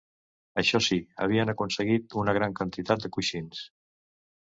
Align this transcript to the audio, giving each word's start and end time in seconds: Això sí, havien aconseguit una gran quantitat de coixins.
Això 0.61 0.81
sí, 0.85 0.97
havien 1.27 1.53
aconseguit 1.55 2.19
una 2.25 2.37
gran 2.41 2.59
quantitat 2.63 3.07
de 3.07 3.15
coixins. 3.19 3.65